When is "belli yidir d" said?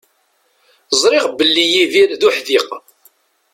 1.37-2.21